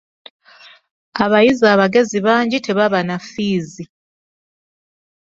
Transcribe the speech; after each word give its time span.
Abayizi 1.23 1.65
abagezi 1.73 2.17
bangi 2.25 2.57
tebaba 2.65 2.99
na 3.07 3.15
ffiizi. 3.23 3.83